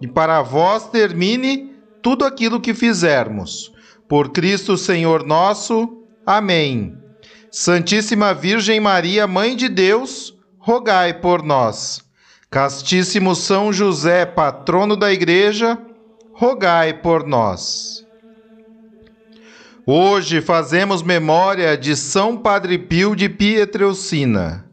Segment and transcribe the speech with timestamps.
[0.00, 3.72] e para vós termine tudo aquilo que fizermos.
[4.08, 6.04] Por Cristo Senhor nosso.
[6.26, 6.96] Amém.
[7.50, 12.00] Santíssima Virgem Maria, Mãe de Deus, rogai por nós.
[12.50, 15.78] Castíssimo São José, patrono da Igreja,
[16.32, 18.04] rogai por nós.
[19.86, 24.64] Hoje fazemos memória de São Padre Pio de Pietrelcina.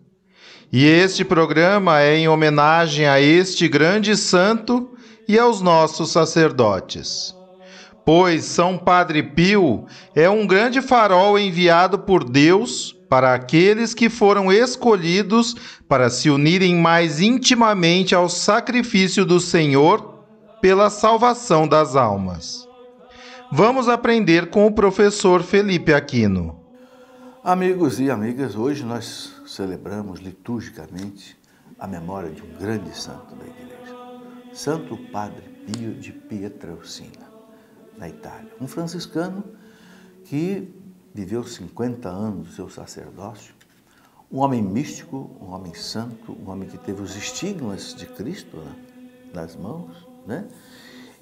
[0.71, 4.91] E este programa é em homenagem a este grande santo
[5.27, 7.35] e aos nossos sacerdotes.
[8.05, 14.51] Pois São Padre Pio é um grande farol enviado por Deus para aqueles que foram
[14.51, 15.55] escolhidos
[15.87, 20.23] para se unirem mais intimamente ao sacrifício do Senhor
[20.61, 22.67] pela salvação das almas.
[23.51, 26.59] Vamos aprender com o professor Felipe Aquino.
[27.43, 31.37] Amigos e amigas, hoje nós celebramos liturgicamente
[31.79, 33.86] a memória de um grande santo da Igreja.
[34.57, 37.29] Santo Padre Pio de Pietrelcina,
[37.95, 38.51] na Itália.
[38.59, 39.43] Um franciscano
[40.25, 40.73] que
[41.13, 43.53] viveu 50 anos do seu sacerdócio,
[44.31, 48.75] um homem místico, um homem santo, um homem que teve os estigmas de Cristo né,
[49.31, 50.47] nas mãos, né?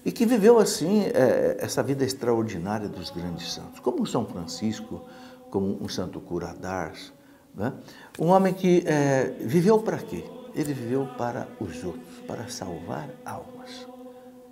[0.06, 5.06] E que viveu assim é, essa vida extraordinária dos grandes santos, como São Francisco,
[5.50, 7.12] como um santo cura d'Ars,
[7.54, 7.74] né?
[8.18, 10.24] um homem que é, viveu para quê?
[10.56, 13.88] ele viveu para os outros, para salvar almas.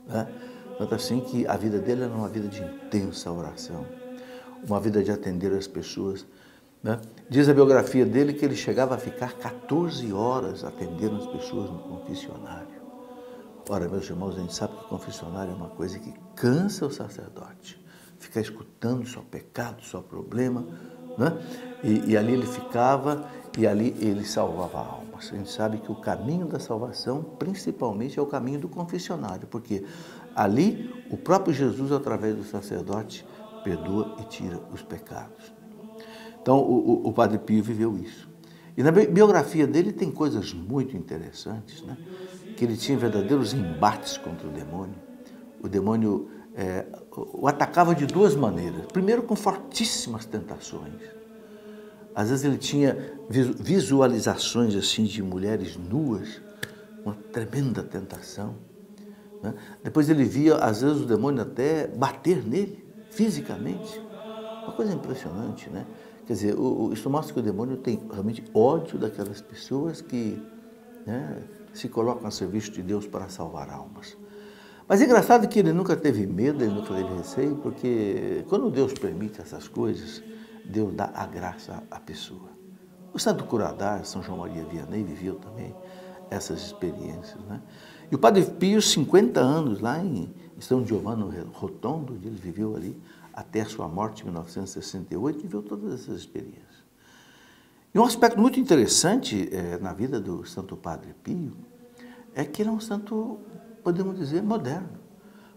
[0.07, 0.27] Né?
[0.77, 3.85] Tanto assim que a vida dele era uma vida de intensa oração,
[4.67, 6.25] uma vida de atender as pessoas.
[6.81, 6.99] Né?
[7.29, 11.79] Diz a biografia dele que ele chegava a ficar 14 horas atendendo as pessoas no
[11.79, 12.83] confessionário.
[13.69, 16.91] Ora, meus irmãos, a gente sabe que o confessionário é uma coisa que cansa o
[16.91, 17.81] sacerdote.
[18.19, 20.65] Ficar escutando só pecado, só problema.
[21.17, 21.31] Né?
[21.83, 25.91] E, e ali ele ficava e ali ele salvava a alma a gente sabe que
[25.91, 29.83] o caminho da salvação, principalmente, é o caminho do confessionário, porque
[30.35, 33.25] ali o próprio Jesus, através do sacerdote,
[33.63, 35.53] perdoa e tira os pecados.
[36.41, 38.29] Então, o, o, o Padre Pio viveu isso.
[38.75, 41.95] E na biografia dele tem coisas muito interessantes, né?
[42.57, 44.95] que ele tinha verdadeiros embates contra o demônio.
[45.61, 48.85] O demônio é, o atacava de duas maneiras.
[48.87, 51.22] Primeiro, com fortíssimas tentações
[52.15, 52.97] às vezes ele tinha
[53.29, 56.41] visualizações assim de mulheres nuas,
[57.03, 58.55] uma tremenda tentação.
[59.41, 59.53] Né?
[59.83, 63.99] Depois ele via, às vezes, o demônio até bater nele, fisicamente.
[64.63, 65.85] Uma coisa impressionante, né?
[66.25, 70.41] Quer dizer, o, o, isso mostra que o demônio tem realmente ódio daquelas pessoas que
[71.05, 74.15] né, se colocam a serviço de Deus para salvar almas.
[74.87, 78.93] Mas é engraçado que ele nunca teve medo, ele nunca teve receio, porque quando Deus
[78.93, 80.23] permite essas coisas,
[80.65, 82.49] Deus dá a graça à pessoa.
[83.13, 85.75] O Santo Curadar, São João Maria Vianney, viveu também
[86.29, 87.39] essas experiências.
[87.45, 87.61] Né?
[88.11, 91.23] E o Padre Pio, 50 anos lá em São Giovanni
[91.53, 92.99] Rotondo, ele viveu ali
[93.33, 96.83] até sua morte em 1968, viveu todas essas experiências.
[97.93, 101.53] E um aspecto muito interessante é, na vida do Santo Padre Pio
[102.33, 103.39] é que ele é um santo,
[103.83, 104.89] podemos dizer, moderno.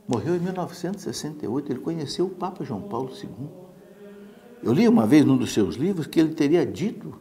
[0.06, 3.66] Morreu em 1968, ele conheceu o Papa João Paulo II.
[4.63, 7.15] Eu li uma vez num dos seus livros que ele teria dito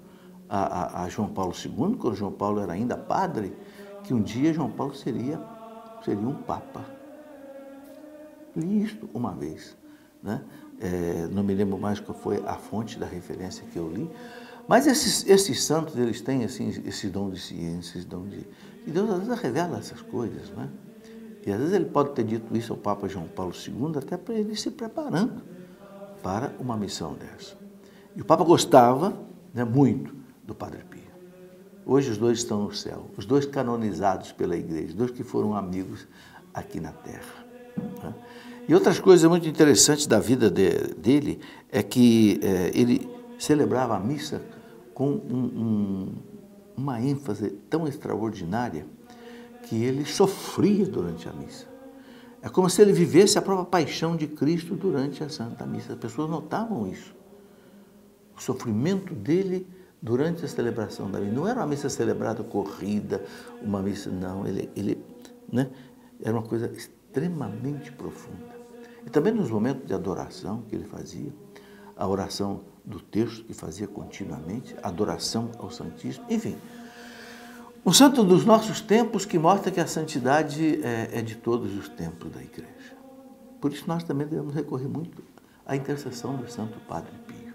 [0.50, 3.54] a, a, a, João Paulo II, quando João Paulo era ainda padre,
[4.04, 5.42] que um dia João Paulo seria,
[6.04, 6.86] seria um papa.
[8.56, 9.76] Li isto uma vez.
[10.24, 10.42] Né?
[10.80, 14.10] É, não me lembro mais qual foi a fonte da referência que eu li,
[14.68, 18.48] mas esses, esses santos, eles têm assim, esse dom de ciência, esse dom de...
[18.88, 20.70] E Deus às vezes revela essas coisas, né?
[21.46, 24.34] E às vezes ele pode ter dito isso ao Papa João Paulo II até para
[24.34, 25.55] ele se preparando
[26.26, 27.56] para uma missão dessa.
[28.16, 29.16] E o Papa gostava
[29.54, 30.12] né, muito
[30.44, 31.04] do Padre Pio.
[31.86, 35.56] Hoje os dois estão no céu, os dois canonizados pela Igreja, os dois que foram
[35.56, 36.08] amigos
[36.52, 37.46] aqui na Terra.
[38.04, 38.16] Né?
[38.68, 41.40] E outras coisas muito interessantes da vida de, dele
[41.72, 43.08] é que é, ele
[43.38, 44.42] celebrava a missa
[44.96, 46.14] com um, um,
[46.76, 48.88] uma ênfase tão extraordinária
[49.62, 51.75] que ele sofria durante a missa.
[52.46, 55.94] É como se ele vivesse a própria paixão de Cristo durante a Santa Missa.
[55.94, 57.16] As pessoas notavam isso.
[58.38, 59.68] O sofrimento dele
[60.00, 61.34] durante a celebração da missa.
[61.34, 63.26] Não era uma missa celebrada corrida,
[63.64, 64.46] uma missa, não.
[64.46, 65.04] Ele, ele
[65.52, 65.72] né,
[66.22, 68.56] era uma coisa extremamente profunda.
[69.04, 71.34] E também nos momentos de adoração que ele fazia,
[71.98, 76.56] a oração do texto que fazia continuamente, adoração ao Santíssimo, enfim.
[77.86, 81.88] Um santo dos nossos tempos que mostra que a santidade é, é de todos os
[81.88, 82.98] tempos da igreja.
[83.62, 85.22] Por isso nós também devemos recorrer muito
[85.64, 87.54] à intercessão do Santo Padre Pio.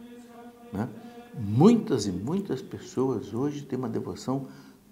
[0.72, 0.88] Né?
[1.34, 4.46] Muitas e muitas pessoas hoje têm uma devoção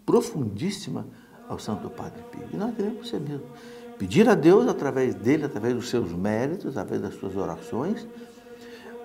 [0.04, 1.06] profundíssima
[1.48, 2.48] ao Santo Padre Pio.
[2.52, 3.46] E nós devemos ser mesmo.
[3.96, 8.08] Pedir a Deus, através dele, através dos seus méritos, através das suas orações,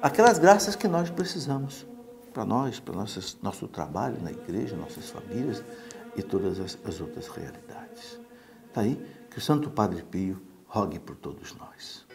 [0.02, 1.86] aquelas graças que nós precisamos
[2.34, 5.64] para nós, para nossas, nosso trabalho na igreja, nossas famílias
[6.16, 8.20] e todas as, as outras realidades.
[8.68, 9.00] Está aí
[9.30, 12.06] que o Santo Padre Pio rogue por todos nós.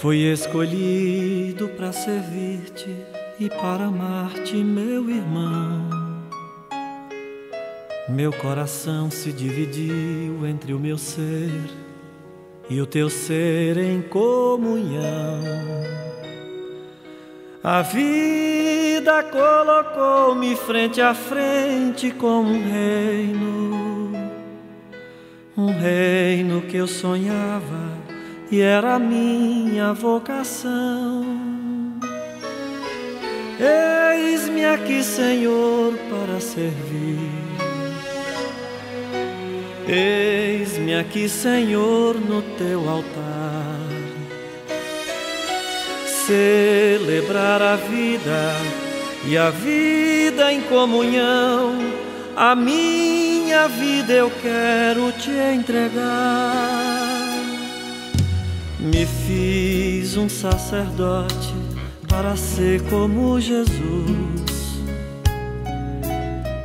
[0.00, 2.88] Fui escolhido para servir-te
[3.38, 5.99] e para amar-te, meu irmão.
[8.10, 11.70] Meu coração se dividiu entre o meu ser
[12.68, 15.40] e o teu ser em comunhão.
[17.62, 24.12] A vida colocou-me frente a frente com um reino,
[25.56, 27.96] um reino que eu sonhava
[28.50, 31.24] e era minha vocação.
[33.60, 37.49] Eis-me aqui, Senhor, para servir.
[39.92, 43.80] Eis-me aqui, Senhor, no teu altar.
[46.06, 48.52] Celebrar a vida
[49.26, 51.74] e a vida em comunhão.
[52.36, 56.54] A minha vida eu quero te entregar.
[58.78, 61.52] Me fiz um sacerdote
[62.08, 63.72] para ser como Jesus.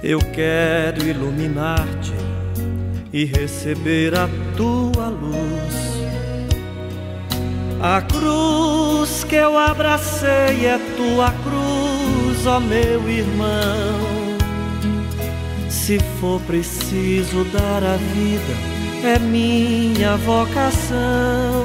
[0.04, 2.25] Eu quero iluminar-te
[3.16, 4.28] e receber a
[4.58, 5.96] tua luz.
[7.82, 14.36] A cruz que eu abracei é tua cruz, ó meu irmão.
[15.70, 18.54] Se for preciso dar a vida,
[19.02, 21.64] é minha vocação.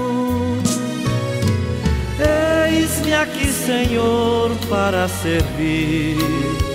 [2.69, 6.70] Eis-me aqui, Senhor, para servir.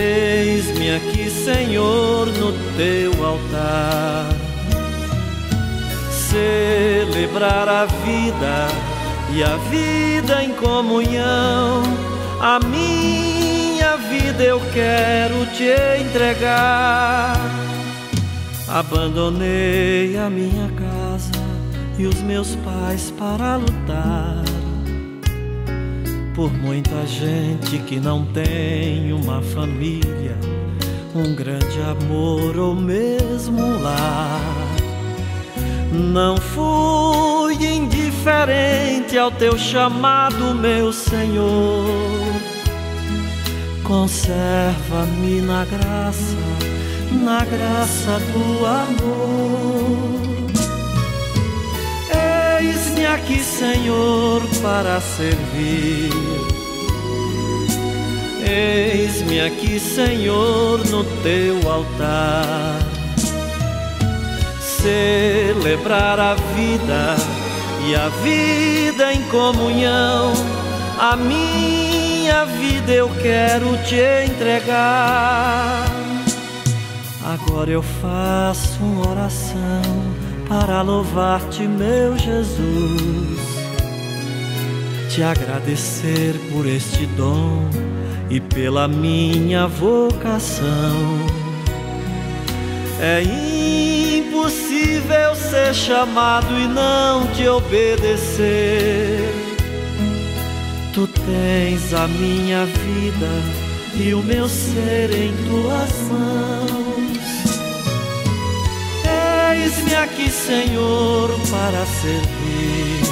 [0.00, 4.30] Eis-me aqui, Senhor, no teu altar.
[6.10, 8.68] Celebrar a vida
[9.30, 11.82] e a vida em comunhão.
[12.40, 15.70] A minha vida eu quero te
[16.00, 17.36] entregar.
[18.68, 21.44] Abandonei a minha casa
[21.98, 24.59] e os meus pais para lutar
[26.40, 30.38] por muita gente que não tem uma família,
[31.14, 34.40] um grande amor ou mesmo um lar.
[35.92, 41.84] Não fui indiferente ao teu chamado, meu Senhor.
[43.84, 46.38] Conserva-me na graça,
[47.22, 50.39] na graça do amor.
[53.14, 56.10] Aqui, Senhor, para servir.
[58.48, 62.78] Eis-me aqui, Senhor, no teu altar.
[64.60, 67.16] Celebrar a vida
[67.86, 70.32] e a vida em comunhão.
[70.98, 75.84] A minha vida eu quero te entregar.
[77.24, 80.09] Agora eu faço uma oração
[80.50, 83.38] para louvar-te, meu Jesus,
[85.08, 87.70] te agradecer por este dom
[88.28, 90.66] e pela minha vocação.
[93.00, 93.22] É
[94.18, 99.20] impossível ser chamado e não te obedecer.
[100.92, 103.28] Tu tens a minha vida
[103.94, 106.89] e o meu ser em tuas mãos.
[109.62, 113.02] Eis-me aqui, Senhor, para servir.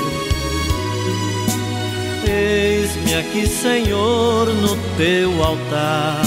[2.27, 6.23] Eis-me aqui, Senhor, no teu altar.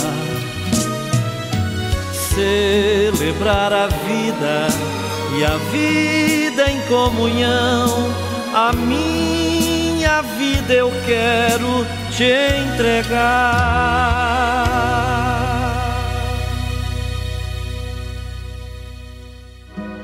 [2.14, 4.68] Celebrar a vida
[5.38, 8.14] e a vida em comunhão.
[8.54, 12.32] A minha vida eu quero te
[12.70, 13.82] entregar.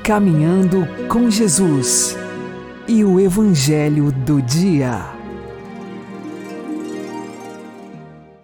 [0.08, 2.16] Caminhando com Jesus
[2.88, 5.04] e o Evangelho do Dia.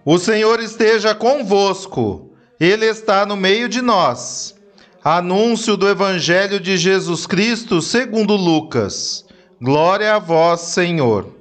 [0.04, 2.30] O Senhor esteja convosco,
[2.60, 4.54] Ele está no meio de nós.
[5.02, 9.24] Anúncio do Evangelho de Jesus Cristo segundo Lucas.
[9.58, 11.34] Glória a vós, Senhor.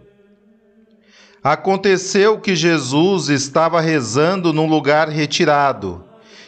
[1.43, 6.01] Aconteceu que Jesus estava rezando num lugar retirado,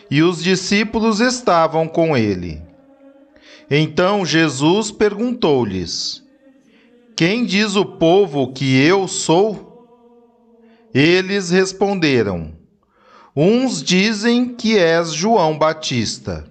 [0.10, 2.65] e os discípulos estavam com ele.
[3.70, 6.24] Então Jesus perguntou-lhes:
[7.16, 9.88] Quem diz o povo que eu sou?
[10.94, 12.54] Eles responderam:
[13.36, 16.46] Uns dizem que és João Batista,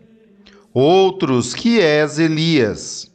[0.73, 3.11] outros que és Elias,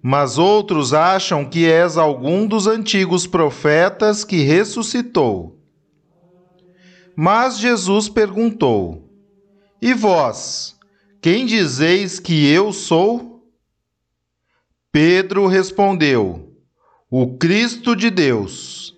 [0.00, 5.58] mas outros acham que és algum dos antigos profetas que ressuscitou.
[7.16, 9.10] Mas Jesus perguntou:
[9.82, 10.76] E vós,
[11.20, 13.29] quem dizeis que eu sou?
[14.92, 16.52] Pedro respondeu:
[17.08, 18.92] O Cristo de Deus.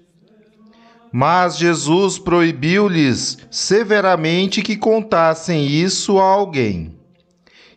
[1.13, 6.99] Mas Jesus proibiu-lhes severamente que contassem isso a alguém.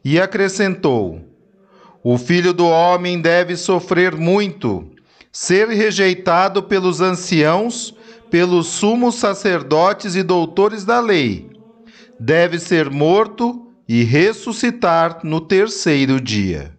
[0.03, 1.19] E acrescentou:
[2.01, 4.89] O filho do homem deve sofrer muito,
[5.29, 7.93] ser rejeitado pelos anciãos,
[8.31, 11.49] pelos sumos sacerdotes e doutores da lei.
[12.17, 16.75] Deve ser morto e ressuscitar no terceiro dia.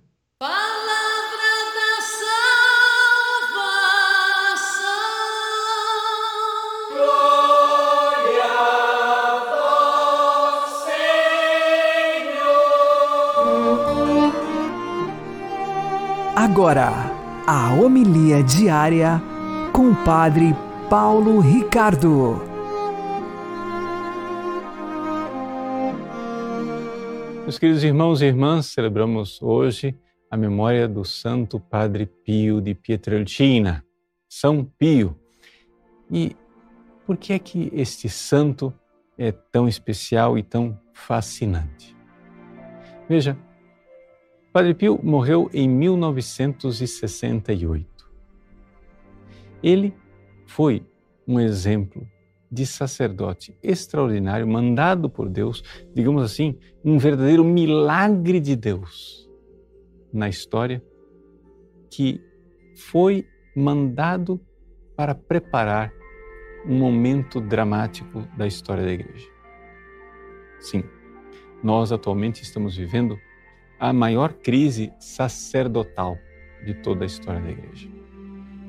[16.48, 16.92] Agora,
[17.44, 19.20] a homilia diária
[19.72, 20.54] com o Padre
[20.88, 22.40] Paulo Ricardo.
[27.42, 29.98] Meus queridos irmãos e irmãs, celebramos hoje
[30.30, 33.84] a memória do Santo Padre Pio de Pietrelcina,
[34.28, 35.18] São Pio.
[36.08, 36.36] E
[37.04, 38.72] por que é que este santo
[39.18, 41.94] é tão especial e tão fascinante?
[43.08, 43.36] Veja,
[44.56, 47.86] Padre Pio morreu em 1968.
[49.62, 49.92] Ele
[50.46, 50.82] foi
[51.28, 52.08] um exemplo
[52.50, 55.62] de sacerdote extraordinário, mandado por Deus,
[55.94, 59.28] digamos assim, um verdadeiro milagre de Deus
[60.10, 60.82] na história,
[61.90, 62.18] que
[62.74, 64.40] foi mandado
[64.96, 65.92] para preparar
[66.66, 69.28] um momento dramático da história da Igreja.
[70.60, 70.82] Sim,
[71.62, 73.18] nós atualmente estamos vivendo
[73.78, 76.18] a maior crise sacerdotal
[76.64, 77.88] de toda a história da Igreja.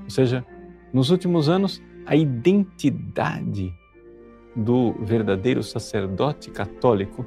[0.04, 0.46] Ou seja,
[0.94, 3.74] nos últimos anos, a identidade
[4.56, 7.26] do verdadeiro sacerdote católico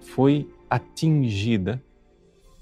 [0.00, 1.82] foi atingida,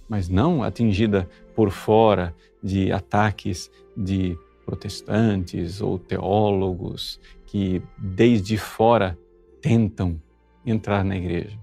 [0.09, 9.19] mas não atingida por fora de ataques de protestantes ou teólogos que desde fora
[9.61, 10.21] tentam
[10.65, 11.59] entrar na igreja.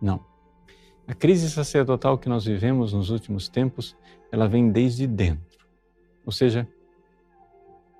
[0.00, 0.31] Não.
[1.06, 3.96] A crise sacerdotal que nós vivemos nos últimos tempos,
[4.30, 5.66] ela vem desde dentro.
[6.24, 6.68] Ou seja,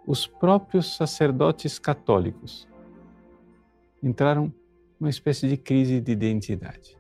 [0.07, 2.69] os próprios sacerdotes católicos
[4.03, 4.53] entraram
[4.99, 6.97] numa espécie de crise de identidade.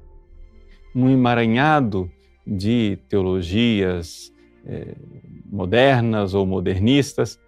[0.94, 2.10] Um emaranhado
[2.46, 4.32] de teologias
[4.66, 4.96] eh,
[5.46, 7.40] modernas ou modernistas,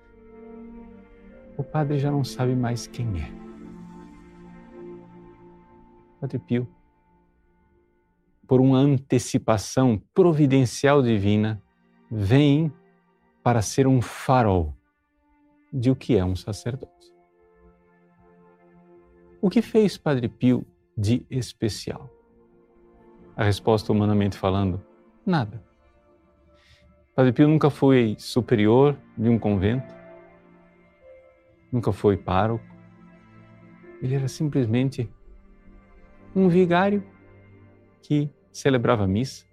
[1.56, 3.32] o padre já não sabe mais quem é.
[6.20, 6.68] Padre Pio
[8.46, 11.62] por uma antecipação providencial divina,
[12.10, 12.72] vem
[13.42, 14.74] para ser um farol
[15.72, 17.12] de o que é um sacerdote.
[19.40, 20.64] O que fez Padre Pio
[20.96, 22.10] de especial?
[23.36, 24.82] A resposta, humanamente falando,
[25.26, 25.62] nada.
[27.14, 29.94] Padre Pio nunca foi superior de um convento,
[31.70, 32.64] nunca foi pároco.
[34.00, 35.10] Ele era simplesmente
[36.34, 37.04] um vigário
[38.04, 39.46] que celebrava missa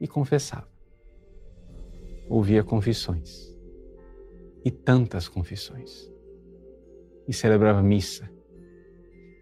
[0.00, 0.68] e confessava.
[2.28, 3.52] Ouvia confissões
[4.64, 6.08] e tantas confissões.
[7.26, 8.30] E celebrava missa.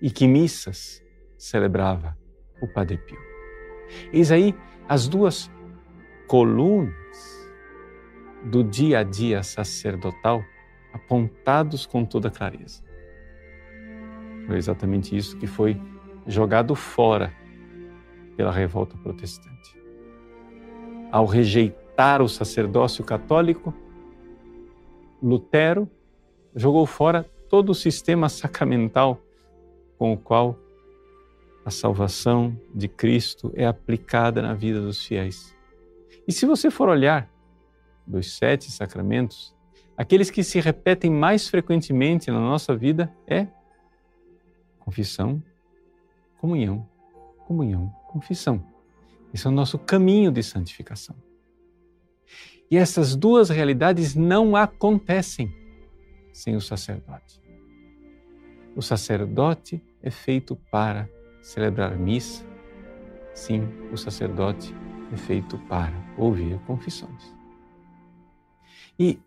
[0.00, 1.04] E que missas
[1.37, 2.16] celebrava
[2.62, 3.19] o Padre Pio.
[4.12, 4.54] Eis aí
[4.88, 5.50] as duas
[6.26, 6.95] colunas
[8.47, 10.42] do dia a dia sacerdotal
[10.90, 12.83] apontados com toda clareza.
[14.47, 15.78] Foi exatamente isso que foi
[16.26, 17.38] jogado fora
[18.40, 19.78] pela revolta protestante.
[21.12, 23.75] Ao rejeitar o sacerdócio católico,
[25.23, 25.87] Lutero
[26.56, 29.20] jogou fora todo o sistema sacramental
[29.99, 30.59] com o qual
[31.66, 35.54] a salvação de Cristo é aplicada na vida dos fiéis.
[36.26, 37.30] E se você for olhar
[38.06, 39.54] dos sete sacramentos,
[39.99, 43.47] aqueles que se repetem mais frequentemente na nossa vida é
[44.78, 45.42] confissão,
[46.38, 46.88] comunhão,
[47.47, 48.61] comunhão, confissão.
[49.33, 51.14] Esse é o nosso caminho de santificação.
[52.69, 55.55] E essas duas realidades não acontecem
[56.33, 57.40] sem o sacerdote.
[58.75, 61.09] O sacerdote é feito para
[61.40, 62.45] celebrar missa.
[63.33, 64.75] Sim, o sacerdote
[65.12, 67.35] é feito para ouvir confissões.
[68.99, 69.21] E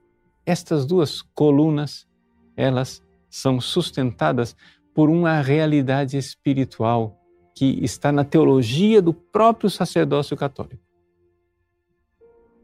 [0.46, 2.08] estas duas colunas,
[2.56, 4.56] elas são sustentadas
[4.94, 7.23] por uma realidade espiritual
[7.54, 10.84] que está na teologia do próprio sacerdócio católico.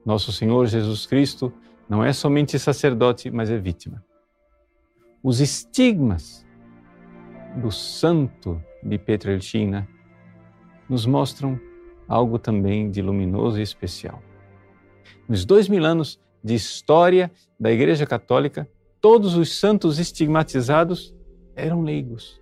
[0.06, 1.54] Nosso Senhor Jesus Cristo
[1.88, 4.04] não é somente sacerdote, mas é vítima.
[5.22, 6.46] Os estigmas
[7.62, 9.88] do santo de Petrelcina
[10.90, 11.60] nos mostram
[12.08, 14.22] algo também de luminoso e especial.
[15.28, 18.68] Nos dois mil anos de história da Igreja Católica,
[19.02, 21.14] todos os santos estigmatizados
[21.56, 22.42] eram leigos.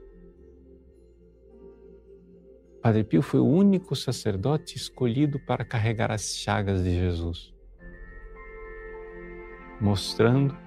[2.88, 7.54] Padre Pio foi o único sacerdote escolhido para carregar as chagas de Jesus,
[9.82, 10.58] mostrando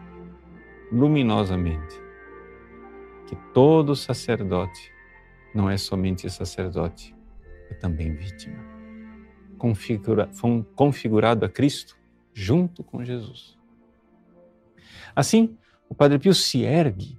[0.93, 1.99] luminosamente
[3.27, 4.93] que todo sacerdote
[5.55, 7.17] não é somente sacerdote,
[7.71, 8.59] é também vítima.
[9.57, 10.29] Configura,
[10.77, 11.97] configurado a Cristo
[12.35, 13.59] junto com Jesus.
[15.17, 15.57] Assim,
[15.89, 17.19] o Padre Pio se ergue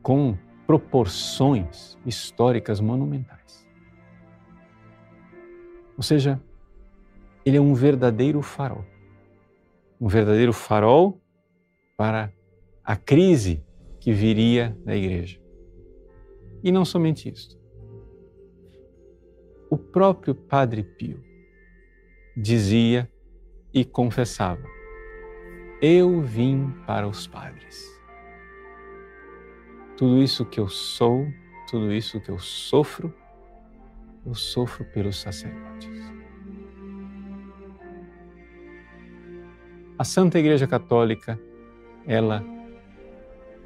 [0.00, 0.34] com
[0.66, 3.61] proporções históricas monumentais.
[6.02, 6.42] Ou seja,
[7.46, 8.84] ele é um verdadeiro farol.
[10.00, 11.22] Um verdadeiro farol
[11.96, 12.32] para
[12.82, 13.64] a crise
[14.00, 15.40] que viria da igreja.
[16.60, 17.56] E não somente isso.
[19.70, 21.22] O próprio Padre Pio
[22.36, 23.08] dizia
[23.72, 24.66] e confessava:
[25.80, 27.88] Eu vim para os padres.
[29.96, 31.28] Tudo isso que eu sou,
[31.70, 33.14] tudo isso que eu sofro,
[34.24, 35.90] eu sofro pelos sacerdotes.
[39.98, 41.38] A Santa Igreja Católica,
[42.06, 42.44] ela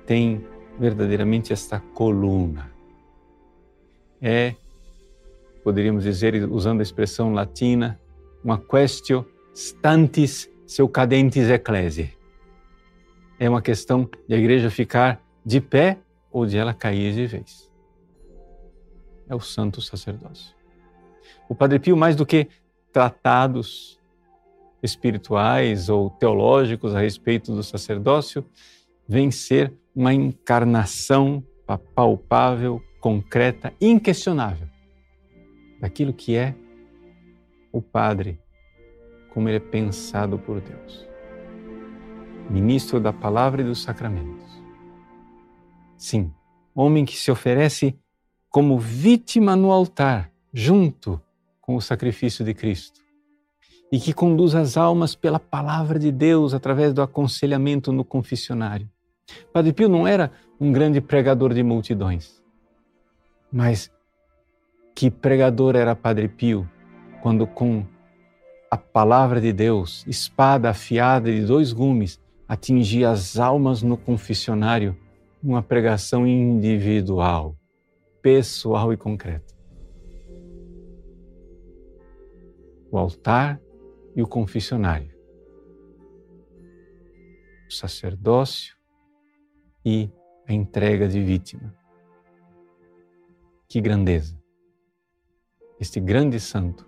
[0.05, 0.45] tem
[0.79, 2.71] verdadeiramente esta coluna.
[4.21, 4.55] É,
[5.63, 7.99] poderíamos dizer, usando a expressão latina,
[8.43, 12.13] uma questio stantis seu cadentes ecclesiae.
[13.39, 15.99] É uma questão de a igreja ficar de pé
[16.31, 17.66] ou de ela cair de vez.
[19.29, 20.55] É o santo sacerdócio.
[21.49, 22.49] O Padre Pio, mais do que
[22.93, 24.01] tratados
[24.83, 28.45] espirituais ou teológicos a respeito do sacerdócio,
[29.09, 31.43] vem ser uma encarnação
[31.95, 34.69] palpável, concreta, inquestionável
[35.81, 36.55] daquilo que é
[37.73, 38.41] o Padre,
[39.31, 41.07] como ele é pensado por Deus.
[42.49, 44.63] Ministro da palavra e dos sacramentos.
[45.97, 46.33] Sim,
[46.75, 47.99] homem que se oferece
[48.57, 51.21] como vítima no altar, junto
[51.61, 53.03] com o sacrifício de Cristo,
[53.93, 58.89] e que conduz as almas pela palavra de Deus através do aconselhamento no confessionário.
[59.53, 62.43] Padre Pio não era um grande pregador de multidões,
[63.53, 63.93] mas
[64.95, 66.67] que pregador era Padre Pio
[67.21, 67.85] quando, com
[68.71, 74.97] a palavra de Deus, espada afiada de dois gumes, atingia as almas no confessionário,
[75.43, 77.55] uma pregação individual,
[78.27, 79.55] pessoal e concreta.
[82.91, 83.61] O altar
[84.17, 85.17] e o confessionário.
[87.69, 88.75] O sacerdócio
[89.85, 90.11] e
[90.49, 91.73] a entrega de vítima.
[93.69, 94.37] Que grandeza!
[95.79, 96.85] Este grande santo,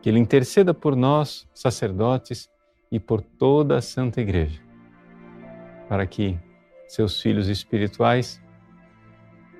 [0.00, 2.48] que ele interceda por nós, sacerdotes,
[2.88, 4.62] e por toda a Santa Igreja,
[5.88, 6.38] para que
[6.86, 8.40] seus filhos espirituais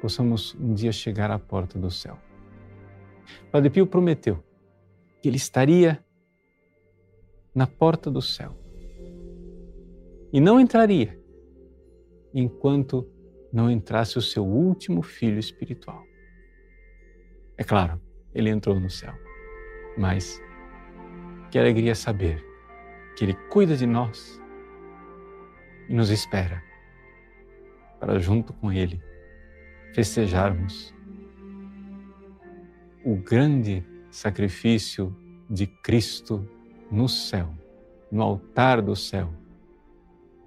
[0.00, 2.18] possamos um dia chegar à porta do céu.
[3.50, 4.42] Padre Pio prometeu
[5.20, 6.02] que ele estaria
[7.54, 8.56] na porta do céu
[10.32, 11.18] e não entraria
[12.32, 13.06] enquanto
[13.52, 16.02] não entrasse o seu último filho espiritual.
[17.58, 18.00] É claro,
[18.32, 19.12] ele entrou no céu,
[19.98, 20.40] mas
[21.50, 22.44] que alegria saber
[23.16, 24.40] que ele cuida de nós
[25.88, 26.62] e nos espera
[27.98, 29.02] para, junto com Ele,
[29.92, 30.94] festejarmos
[33.04, 35.14] o grande sacrifício
[35.48, 36.46] de Cristo
[36.90, 37.54] no céu,
[38.10, 39.32] no altar do céu,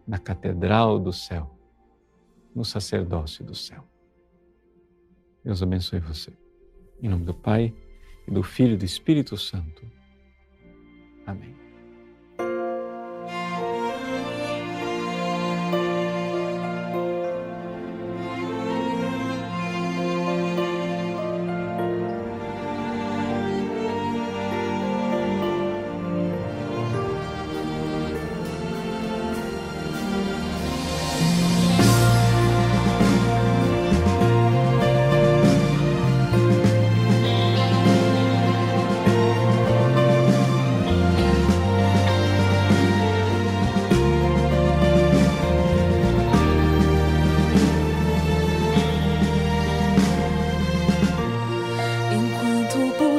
[0.08, 1.58] na catedral do céu,
[2.56, 3.84] no sacerdócio do céu.
[5.44, 6.32] Deus abençoe você.
[7.02, 7.74] Em nome do Pai,
[8.28, 9.86] e do Filho e do Espírito Santo.
[11.26, 11.63] Amém.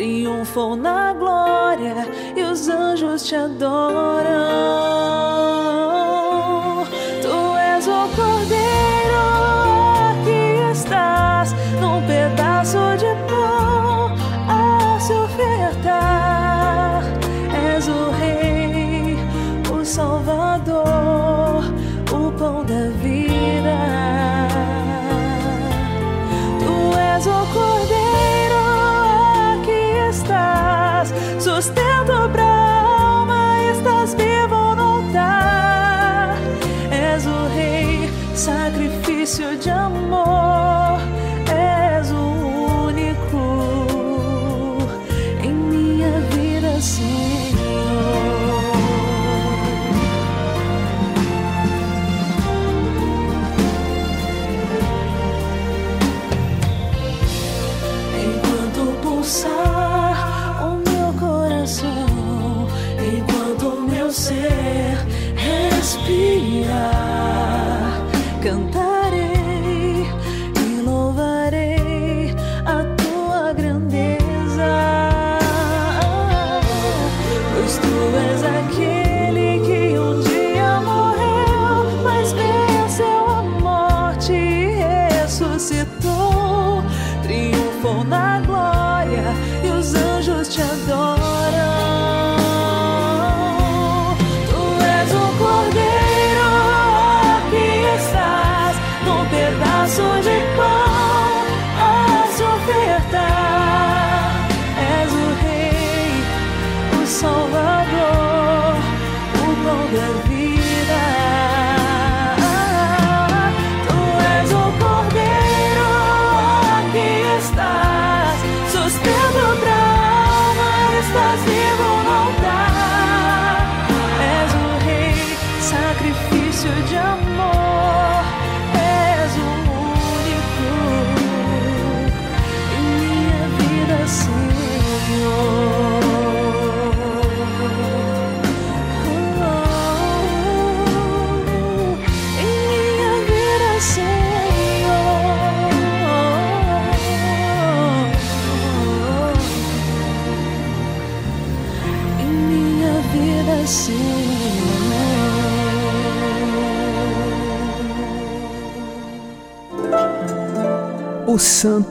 [0.00, 1.94] triunfou na glória
[2.34, 5.19] e os anjos te adoram.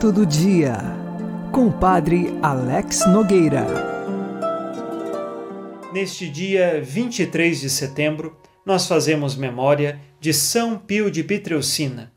[0.00, 0.78] Santo do Dia,
[1.52, 3.66] com Padre Alex Nogueira.
[5.92, 8.34] Neste dia 23 de setembro,
[8.64, 12.10] nós fazemos memória de São Pio de Pietrelcina.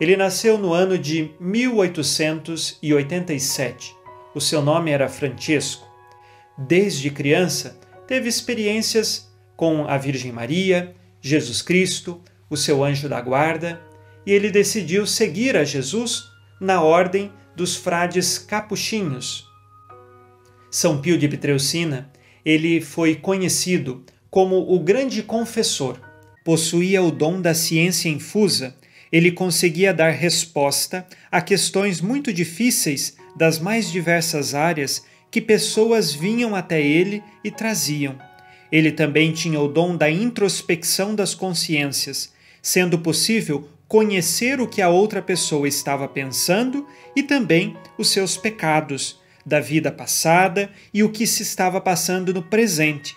[0.00, 3.94] Ele nasceu no ano de 1887.
[4.34, 5.86] O seu nome era Francesco.
[6.56, 13.78] Desde criança, teve experiências com a Virgem Maria, Jesus Cristo, o seu anjo da guarda,
[14.24, 16.27] e ele decidiu seguir a Jesus
[16.60, 19.46] na ordem dos frades capuchinhos.
[20.70, 22.10] São Pio de Pietrelcina,
[22.44, 25.98] ele foi conhecido como o grande confessor.
[26.44, 28.76] Possuía o dom da ciência infusa
[29.10, 36.54] Ele conseguia dar resposta a questões muito difíceis das mais diversas áreas que pessoas vinham
[36.54, 38.18] até ele e traziam.
[38.70, 44.90] Ele também tinha o dom da introspecção das consciências, sendo possível conhecer o que a
[44.90, 51.26] outra pessoa estava pensando e também os seus pecados da vida passada e o que
[51.26, 53.16] se estava passando no presente.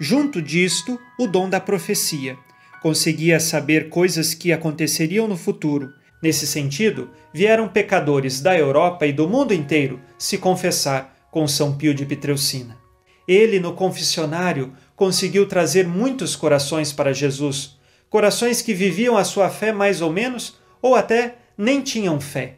[0.00, 2.36] Junto disto, o dom da profecia.
[2.80, 5.92] Conseguia saber coisas que aconteceriam no futuro.
[6.22, 11.92] Nesse sentido, vieram pecadores da Europa e do mundo inteiro se confessar com São Pio
[11.92, 12.78] de Pietrelcina.
[13.26, 17.76] Ele, no confessionário, conseguiu trazer muitos corações para Jesus,
[18.12, 22.56] corações que viviam a sua fé mais ou menos, ou até nem tinham fé.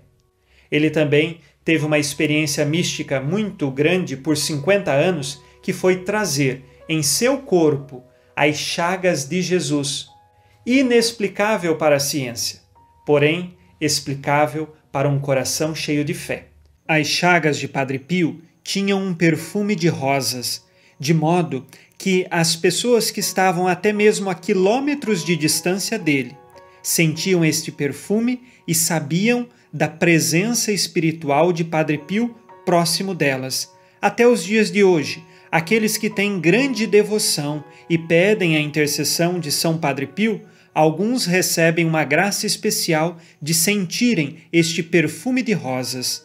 [0.68, 7.04] Ele também teve uma experiência mística muito grande por 50 anos, que foi trazer em
[7.04, 8.02] seu corpo
[8.34, 10.08] as chagas de Jesus,
[10.66, 12.58] inexplicável para a ciência,
[13.06, 16.48] porém explicável para um coração cheio de fé.
[16.86, 20.64] As chagas de Padre Pio tinham um perfume de rosas,
[20.98, 21.64] de modo
[22.04, 26.36] que as pessoas que estavam até mesmo a quilômetros de distância dele
[26.82, 32.36] sentiam este perfume e sabiam da presença espiritual de Padre Pio
[32.66, 33.72] próximo delas.
[34.02, 39.50] Até os dias de hoje, aqueles que têm grande devoção e pedem a intercessão de
[39.50, 40.42] São Padre Pio,
[40.74, 46.22] alguns recebem uma graça especial de sentirem este perfume de rosas.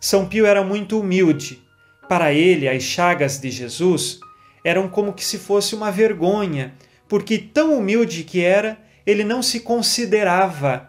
[0.00, 1.62] São Pio era muito humilde.
[2.08, 4.18] Para ele, as chagas de Jesus
[4.64, 6.74] eram como que se fosse uma vergonha,
[7.06, 10.88] porque tão humilde que era, ele não se considerava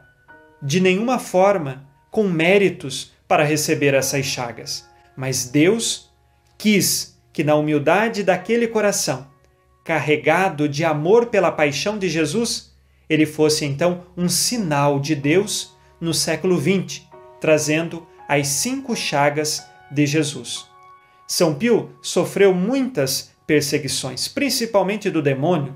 [0.61, 4.87] de nenhuma forma com méritos para receber essas chagas.
[5.15, 6.09] Mas Deus
[6.57, 9.27] quis que na humildade daquele coração,
[9.83, 12.73] carregado de amor pela paixão de Jesus,
[13.09, 17.03] ele fosse então um sinal de Deus no século XX,
[17.39, 20.65] trazendo as cinco chagas de Jesus.
[21.27, 25.75] São Pio sofreu muitas perseguições, principalmente do demônio.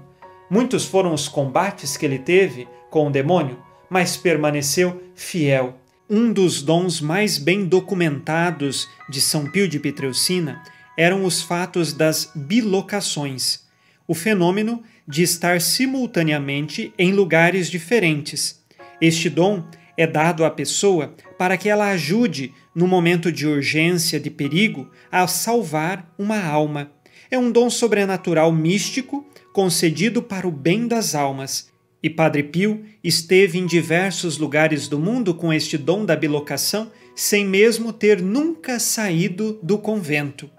[0.50, 5.80] Muitos foram os combates que ele teve com o demônio, mas permaneceu fiel.
[6.10, 10.64] Um dos dons mais bem documentados de São Pio de Pietrelcina
[10.98, 13.62] eram os fatos das bilocações,
[14.08, 18.60] o fenômeno de estar simultaneamente em lugares diferentes.
[19.00, 19.64] Este dom
[19.96, 25.28] é dado à pessoa para que ela ajude, no momento de urgência, de perigo, a
[25.28, 26.92] salvar uma alma.
[27.32, 31.70] É um dom sobrenatural místico concedido para o bem das almas.
[32.02, 37.46] E Padre Pio esteve em diversos lugares do mundo com este dom da bilocação, sem
[37.46, 40.50] mesmo ter nunca saído do convento.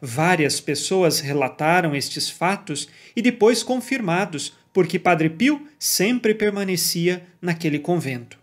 [0.00, 8.38] Várias pessoas relataram estes fatos e depois confirmados, porque Padre Pio sempre permanecia naquele convento.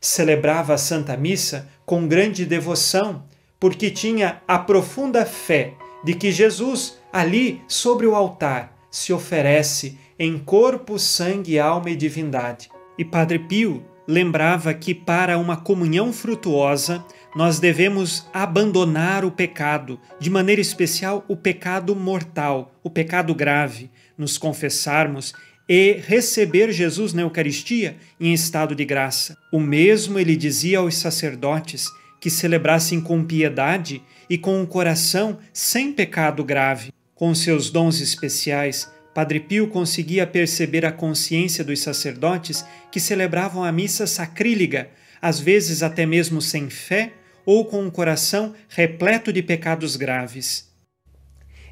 [0.00, 3.24] Celebrava a Santa Missa com grande devoção,
[3.58, 10.38] porque tinha a profunda fé de que Jesus ali sobre o altar se oferece em
[10.38, 12.68] corpo, sangue, alma e divindade.
[12.98, 20.28] E Padre Pio lembrava que para uma comunhão frutuosa nós devemos abandonar o pecado, de
[20.28, 25.32] maneira especial o pecado mortal, o pecado grave, nos confessarmos
[25.68, 29.36] e receber Jesus na Eucaristia em estado de graça.
[29.52, 31.86] O mesmo ele dizia aos sacerdotes
[32.20, 36.92] que celebrassem com piedade e com um coração sem pecado grave.
[37.20, 43.70] Com seus dons especiais, Padre Pio conseguia perceber a consciência dos sacerdotes que celebravam a
[43.70, 44.88] missa sacrílega,
[45.20, 47.12] às vezes até mesmo sem fé
[47.44, 50.72] ou com um coração repleto de pecados graves.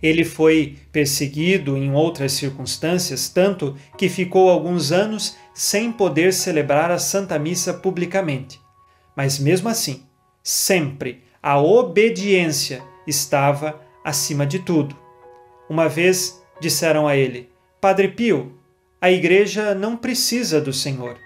[0.03, 6.99] Ele foi perseguido em outras circunstâncias, tanto que ficou alguns anos sem poder celebrar a
[6.99, 8.61] Santa Missa publicamente.
[9.17, 10.03] Mas mesmo assim,
[10.43, 15.08] sempre a obediência estava acima de tudo.
[15.69, 17.49] Uma vez disseram a ele:
[17.81, 18.59] Padre Pio,
[19.01, 21.19] a igreja não precisa do Senhor.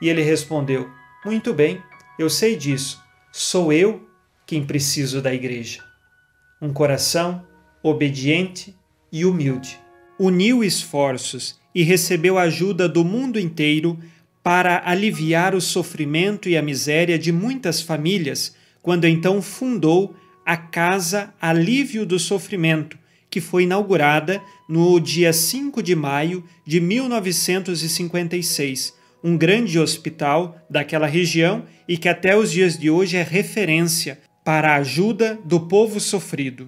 [0.00, 0.88] E ele respondeu:
[1.24, 1.82] Muito bem,
[2.18, 3.02] eu sei disso.
[3.32, 4.06] Sou eu
[4.46, 5.82] quem preciso da igreja.
[6.60, 7.46] Um coração
[7.82, 8.76] obediente
[9.10, 9.78] e humilde.
[10.18, 13.98] Uniu esforços e recebeu ajuda do mundo inteiro
[14.42, 20.14] para aliviar o sofrimento e a miséria de muitas famílias, quando então fundou
[20.44, 22.98] a Casa Alívio do Sofrimento,
[23.30, 31.64] que foi inaugurada no dia 5 de maio de 1956, um grande hospital daquela região
[31.86, 36.66] e que até os dias de hoje é referência para a ajuda do povo sofrido.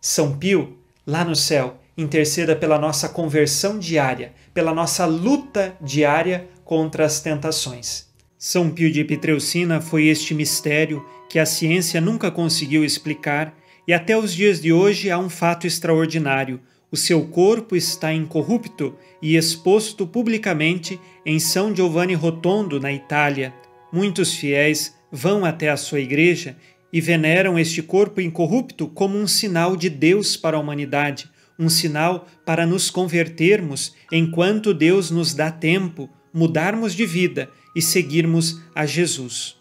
[0.00, 7.06] São Pio, lá no céu, interceda pela nossa conversão diária, pela nossa luta diária contra
[7.06, 8.06] as tentações.
[8.38, 13.54] São Pio de Pietreucina foi este mistério que a ciência nunca conseguiu explicar
[13.86, 16.60] e até os dias de hoje há um fato extraordinário.
[16.90, 23.54] O seu corpo está incorrupto e exposto publicamente em São Giovanni Rotondo, na Itália.
[23.92, 26.56] Muitos fiéis vão até a sua igreja
[26.92, 32.26] e veneram este corpo incorrupto como um sinal de Deus para a humanidade, um sinal
[32.44, 39.56] para nos convertermos enquanto Deus nos dá tempo, mudarmos de vida e seguirmos a Jesus.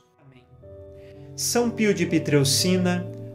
[1.35, 3.05] São Pio de Pietreucina,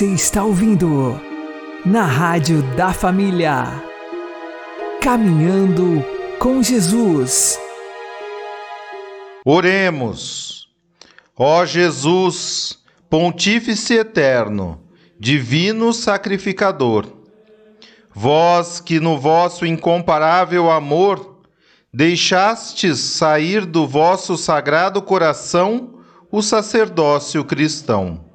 [0.00, 1.20] Você está ouvindo
[1.84, 3.84] na Rádio da Família.
[4.98, 6.02] Caminhando
[6.38, 7.60] com Jesus.
[9.44, 10.70] Oremos.
[11.36, 12.78] Ó Jesus,
[13.10, 14.80] Pontífice eterno,
[15.18, 17.04] Divino Sacrificador,
[18.10, 21.42] vós que no vosso incomparável amor
[21.92, 26.00] deixastes sair do vosso sagrado coração
[26.32, 28.29] o sacerdócio cristão.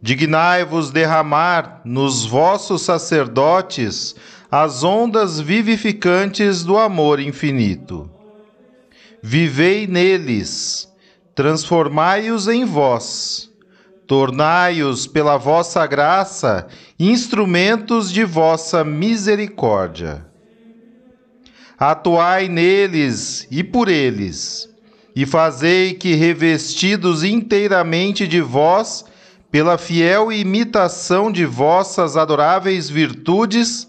[0.00, 4.14] Dignai-vos derramar nos vossos sacerdotes
[4.50, 8.10] as ondas vivificantes do amor infinito.
[9.22, 10.88] Vivei neles,
[11.34, 13.50] transformai-os em vós,
[14.06, 16.68] tornai-os pela vossa graça
[16.98, 20.24] instrumentos de vossa misericórdia.
[21.78, 24.68] Atuai neles e por eles,
[25.14, 29.04] e fazei que, revestidos inteiramente de vós,
[29.50, 33.88] pela fiel imitação de vossas adoráveis virtudes,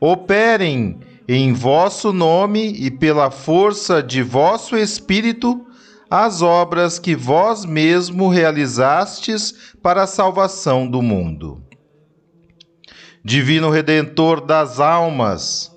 [0.00, 5.66] operem em vosso nome e pela força de vosso Espírito
[6.08, 11.62] as obras que vós mesmo realizastes para a salvação do mundo.
[13.24, 15.72] Divino Redentor das almas,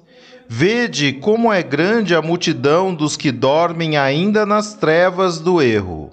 [0.47, 6.11] vede como é grande a multidão dos que dormem ainda nas trevas do erro.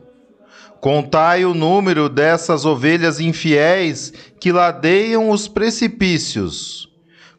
[0.87, 6.89] Contai o número dessas ovelhas infiéis que ladeiam os precipícios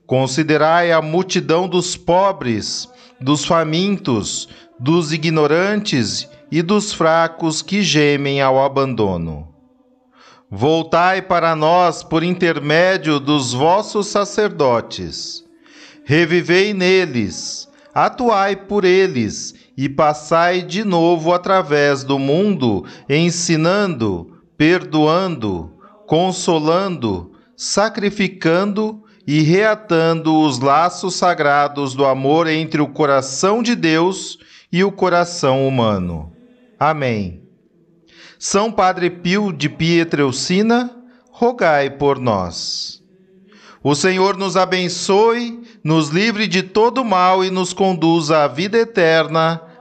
[0.05, 2.89] Considerai a multidão dos pobres,
[3.21, 9.47] dos famintos, dos ignorantes e dos fracos que gemem ao abandono.
[10.51, 15.41] Voltai para nós por intermédio dos vossos sacerdotes.
[16.03, 25.71] Revivei neles, atuai por eles e passai de novo através do mundo, ensinando, perdoando,
[26.07, 34.39] consolando, sacrificando e reatando os laços sagrados do amor entre o coração de Deus
[34.71, 36.31] e o coração humano.
[36.79, 37.43] Amém.
[38.39, 40.95] São Padre Pio de Pietreucina,
[41.29, 43.03] rogai por nós.
[43.83, 49.61] O Senhor nos abençoe, nos livre de todo mal e nos conduza à vida eterna.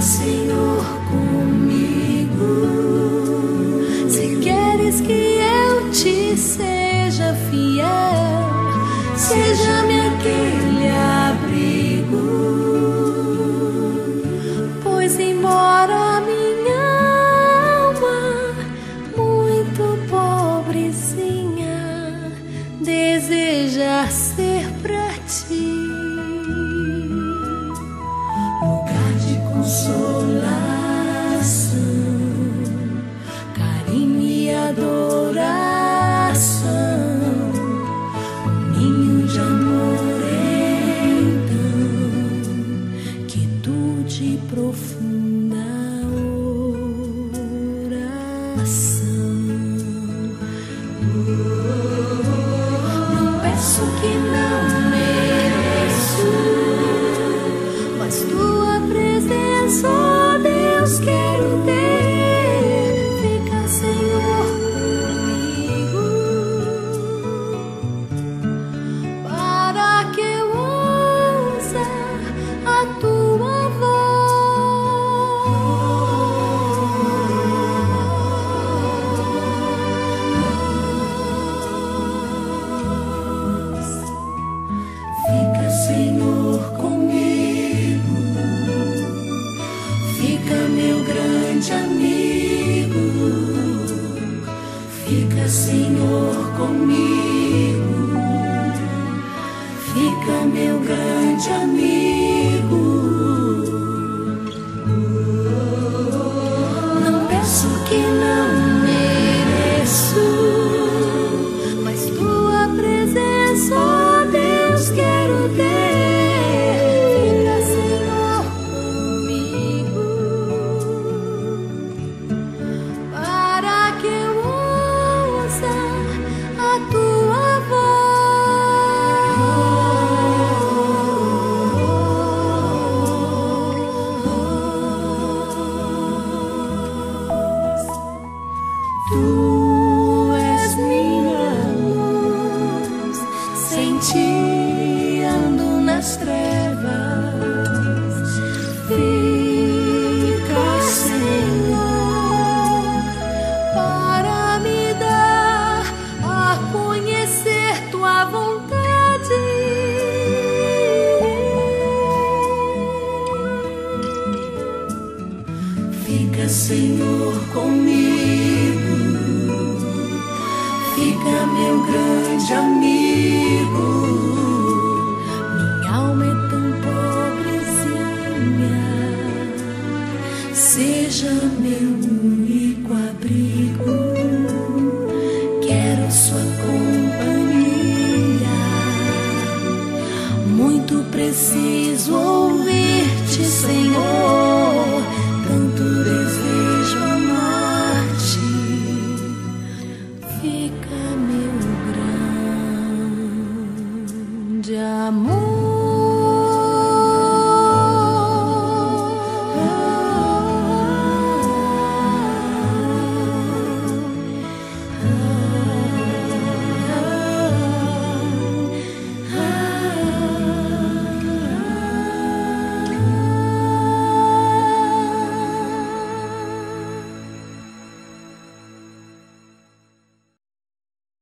[0.00, 0.47] Senhor,